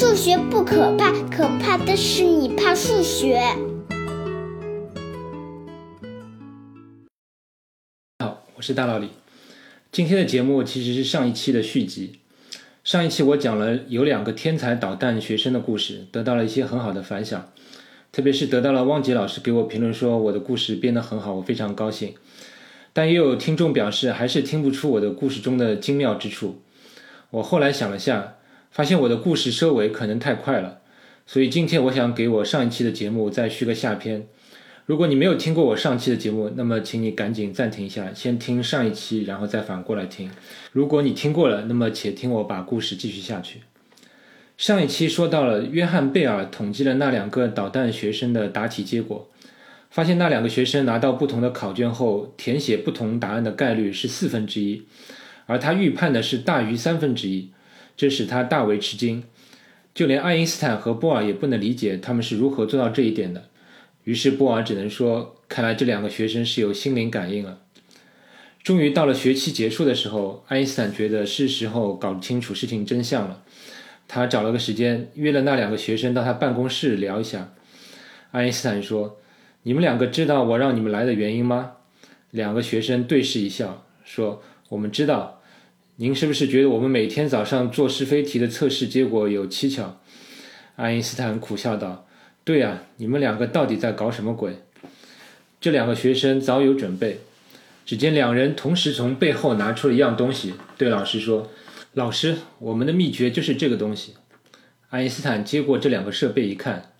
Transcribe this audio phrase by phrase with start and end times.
[0.00, 3.38] 数学不可怕，可怕的是你怕数学。
[8.18, 9.10] 好，我是大老李。
[9.92, 12.20] 今天的节目其实是上一期的续集。
[12.82, 17.52] 上一期我讲了有两个天才捣蛋学生的故事，得到了一些很好的反响，
[18.10, 22.14] 特别是得到了汪杰老师给我评论说我的故事编得很好，我非常高兴。
[22.94, 26.62] 但也有听众表示还是听不出我的故事中的精妙之处。
[27.32, 28.38] 我后来想了下，
[28.70, 30.80] 发现我的故事收尾可能太快了，
[31.26, 34.26] 所以今天我想给我上一期的节目再续个下篇。
[34.86, 40.30] 如果你没有听过我上期的节目，那么请你赶紧暂停一下，先听上一期，然后再反过来听。
[40.72, 43.60] 如果你听过了，那么且听我把故事继续下去。
[44.56, 49.28] 上一期说到了约翰贝尔统计了那两个捣蛋学生的答题结果。
[49.90, 54.84] 发现那两个学生拿到不同的考卷后，填写不同答案的概率是四分之一，
[55.46, 57.50] 而他预判的是大于三分之一，
[58.00, 59.22] 这使他大为吃惊。
[59.92, 63.50] 就连爱因斯坦和波尔也不能理解他们是如何做到这一点的。
[64.04, 67.58] 于是波尔只能说：“看来这两个学生是有心灵感应了。”
[68.64, 73.42] 终于到了学期结束的时候，爱因斯坦觉得是时候搞清楚事情真相了。
[74.08, 77.52] 他找了个时间，约了那两个学生到他办公室聊一下。
[78.30, 79.18] 爱因斯坦说。
[79.62, 81.72] 你们两个知道我让你们来的原因吗？
[82.30, 85.39] 两个学生对视一笑，说：“我们知道。”
[86.02, 90.00] 您是不是觉得我们每天早上做是非题的测试结果有蹊跷？
[90.76, 92.06] 爱因斯坦苦笑道
[92.42, 94.60] ：“对呀，你们两个到底在搞什么鬼？”
[95.60, 97.20] 这两个学生早有准备。
[97.84, 101.50] 只见两人同时从背后拿出了一样东西，对老师说
[101.92, 104.14] ：“老师，我们的秘诀就是这个东西。”
[104.88, 106.92] 爱因斯坦接过这两个设备一看。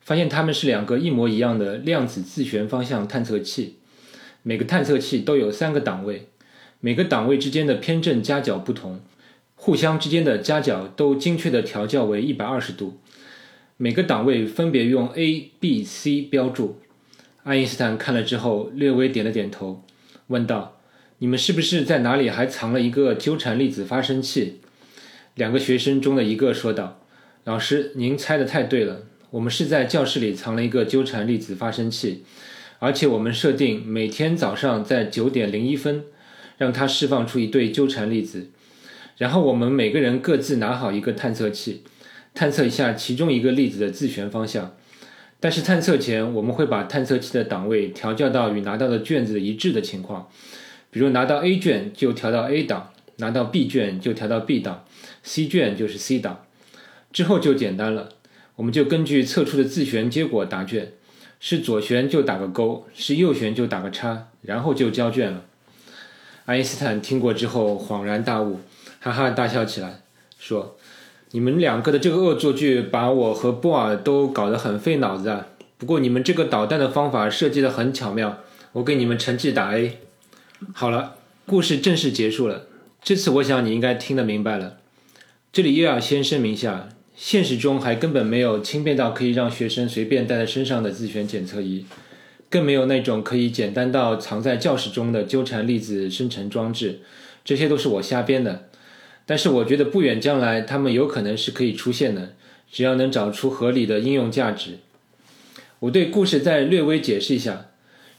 [0.00, 3.76] 发现它们是两个一模一样的量子自旋方向探测器，
[4.42, 6.28] 每个探测器都有三个档位，
[6.86, 9.00] 每个档位之间的偏振夹角不同，
[9.56, 13.00] 互相之间的夹角都精确的调校为一百二十度，
[13.76, 16.78] 每个档位分别用 A、B、C 标注。
[17.42, 19.82] 爱因斯坦看了之后略微点了点头，
[20.28, 20.78] 问道
[21.18, 24.60] ：“你们是不是在哪里还藏了一个纠缠粒子发生器？”
[25.34, 27.00] 两个学生中的一个说道
[27.42, 32.22] ：“老师，您猜的太对了。”我们是在教室里藏了一个纠缠粒子发生器，
[32.78, 36.04] 而且我们设定每天早上在九点零一分，
[36.56, 38.50] 让它释放出一对纠缠粒子，
[39.18, 41.82] 然后我们每个人各自拿好一个探测器，
[42.34, 44.74] 探测一下其中一个粒子的自旋方向。
[45.38, 50.30] 但是探测前，我们会把探测器的档位调校到与拿到的卷子一致的情况，
[50.90, 54.84] 比如拿到 A 卷就调到 A 档，拿到 B 卷就调到 B 档
[55.22, 56.46] ，C 卷就是 C 档，
[57.12, 58.08] 之后就简单了。
[58.56, 60.92] 我们就根据测出的自旋结果答卷，
[61.38, 65.44] 是左旋就打个勾，是右旋就打个叉，然后就交卷了。
[66.46, 68.60] 爱因斯坦听过之后恍然大悟，
[69.00, 70.00] 哈哈大笑起来，
[70.38, 70.76] 说
[71.32, 75.48] ：“你们两个的这个恶作剧把我和波尔都搞得很费脑子啊。
[75.76, 78.38] 不过你们这个捣蛋的方法设计得很巧妙，
[78.74, 79.98] 我给你们成绩打 A。”
[80.72, 82.66] 好了，故事正式结束了。
[83.02, 84.78] 这次我想你应该听得明白了。
[85.52, 86.88] 这里又要先声明一下。
[87.16, 91.86] 现实中还根本没有轻便到可以让学生随便带在身上的自选检测仪，
[92.56, 97.00] 更没有那种可以简单到藏在教室中的纠缠粒子生成装置，
[97.44, 98.70] 这些都是我瞎编的。
[99.26, 102.32] 但是我觉得不远将来它们有可能是可以出现的，
[102.72, 104.78] 只要能找出合理的应用价值。
[105.80, 107.66] 我对故事再略微解释一下。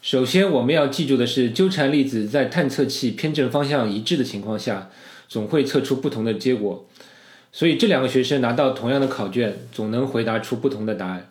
[0.03, 4.91] 首先，我们要记住的是，纠缠粒子在探测器偏振方向一致的情况下，
[5.27, 6.87] 总会测出不同的结果。
[7.51, 11.27] 所以这两个学生拿到同样的考卷，总能回答出不同的答案。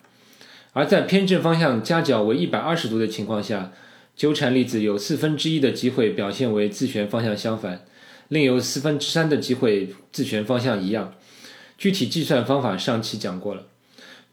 [0.77, 3.71] 而在偏振方向夹角为一百二十度的情况下，
[4.15, 7.83] 纠缠粒子有四分之一的机会表现为自旋方向相反，
[8.27, 11.15] 另有四分之三的机会自旋方向一样。
[11.79, 13.63] 具体计算方法上期讲过了。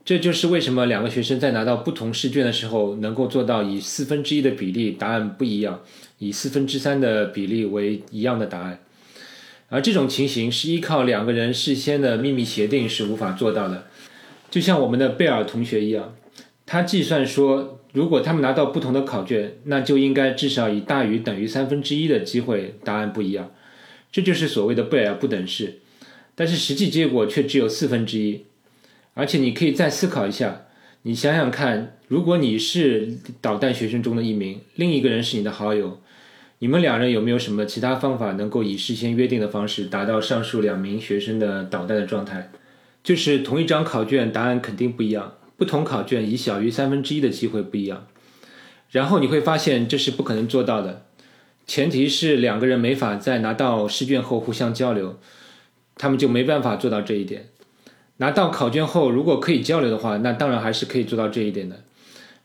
[0.05, 5.81] 这就是为什么两个学生在拿到不同试卷的时候，能够做到以四分之一的比例答案不一样，
[6.19, 8.81] 以四分之三的比例为一样的答案。
[9.71, 13.87] 而这种情形是依靠两个人事先的秘密协定是无法做到的，
[14.51, 16.15] 就像我们的贝尔同学一样，
[16.67, 23.51] 他计算说，如果他们拿到不同的考卷，那就应该至少以大于等于三分之一的机会答案不一样，
[24.11, 25.81] 这就是所谓的贝尔不等式。
[26.35, 28.45] 但是实际结果却只有四分之一，
[29.13, 30.63] 而且你可以再思考一下，
[31.03, 36.01] 你想想看，如果你是捣蛋学生中的一名，另一个人是你的好友。
[36.61, 42.51] 你们两人有没有什么其他方法能够以事先约定的方式达到上述两名学生的捣蛋的状态？
[43.03, 48.07] 就是同一张考卷答案肯定不一样，不同考卷以小于三分之一的机会不一样。
[48.91, 51.07] 然后你会发现这是不可能做到的，
[51.67, 55.19] 前提是两个人没法在拿到试卷后互相交流，
[55.97, 57.49] 他们就没办法做到这一点。
[58.19, 61.83] 拿到考卷后，如果可以交流的话，那当然还是可以做到这一点的。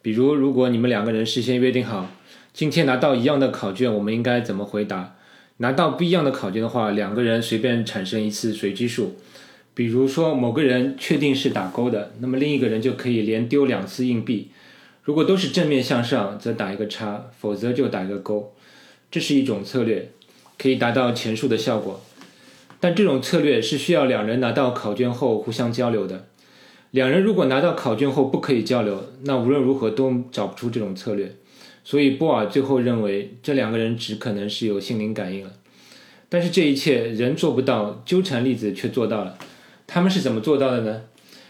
[0.01, 2.09] 比如，如果你们两个人事先约定好，
[2.53, 5.15] 今天拿到一样的考卷，我们应该怎么回答？
[5.57, 9.17] 拿到不一样的考卷的话，两个人随便产生一次随机数。
[9.79, 14.49] 比如说，某个人确定是打勾的，那么另一个人就可以连丢两次硬币。
[15.03, 18.53] 如果都是正面向上，则打一个叉，否则就打一个勾。
[19.09, 20.09] 这是一种策略，
[20.57, 22.01] 可以达到前述的效果。
[22.81, 26.25] 但这种策略是需要两人拿到考卷后互相交流的。
[26.91, 31.33] 两人如果拿到考卷后不可以交流，那无论如何都找不出这种策略。
[31.85, 35.53] 所以波尔最后认为，这两个人只可能是有心灵感应了。
[36.27, 39.37] 但是这一切人做不到，纠缠粒子却做到了。
[39.91, 41.01] 他们是怎么做到的呢？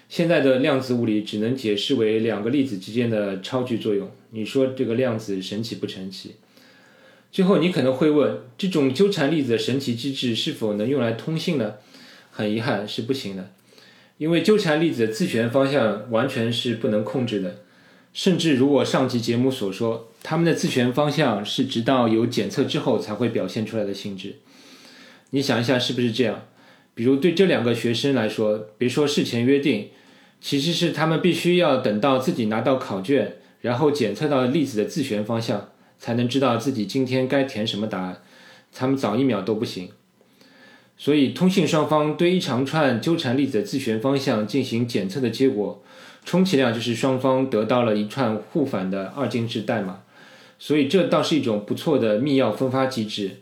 [0.07, 4.09] 现在的量子物理只能解释为两个粒子之间的超距作用。
[4.31, 6.35] 你说这个量子神奇不神奇？
[7.33, 11.73] 最后你可能会问，这种纠缠粒子的神奇机制是否能用来通信呢？
[12.31, 13.51] 很遗憾，是不行的，
[14.17, 17.57] 因为纠缠粒子的自旋方向完全是不能控制的，
[18.13, 24.37] 甚至如我上集节目所说，它们的自旋方向是直到有检测之后才会表现出来的性质。
[25.31, 26.45] 你想一下，是不是这样？
[26.99, 29.87] 比如对这两个学生来说，别说事前约定。
[30.41, 38.21] 其实是他们必须要等到自己拿到考卷，然后检测到粒子的自旋方向，才能知道自己今天该填什么答案。
[38.73, 39.91] 他们早一秒都不行。
[40.97, 45.81] 所以，通信双方对一长串纠缠粒子的自旋方向进行检测的结果，
[46.25, 50.01] 充其量就是双方得到了一串互反的二进制代码。
[50.57, 53.37] 所以，这倒是一种不错的密钥分发机制。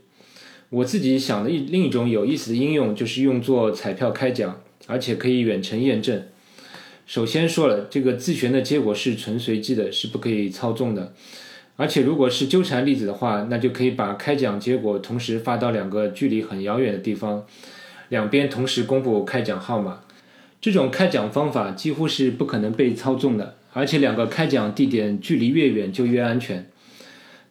[0.69, 6.23] 我自己想的一另一种有意思的应用，就是用作彩票开奖，而且可以远程验证。
[7.05, 11.13] 首先说了，这个自旋的结果是纯随机的，是不可以操纵的。
[11.77, 17.45] 而且如果是纠缠粒子的话，那就可以把开奖结果同时发到两个距离很遥远的地方，
[18.09, 20.01] 两边同时公布开奖号码。
[20.59, 26.69] 这种开奖方法几乎是不可能被操纵的，而且两个开奖地点距离越远就越安全。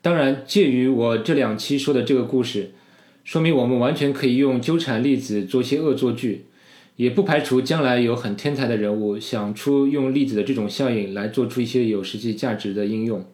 [0.03, 2.73] 当然，介于我这两期说的这个故事，
[3.27, 6.47] 说明我们完全可以用纠缠粒子做些恶作剧。
[6.95, 13.27] 也不排除将来有很天才的人物想出用粒子的这种效应来做出一些有实际价值的应用，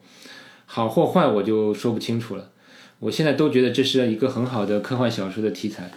[0.66, 2.50] 好或坏我就说不清楚了。
[2.98, 5.92] 我现在都觉得这是一个很好的科幻小说的题材。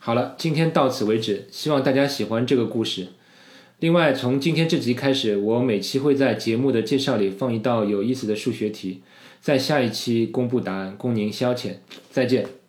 [0.00, 3.08] 好了，今天到此为止，希望大家喜欢这个故事。
[3.78, 9.02] 另外，从今天这集开始，我每期会在节目的介绍里放一道有意思的数学题，
[9.40, 11.74] 在下一期公布答案，供您消遣。
[12.10, 12.63] 再见。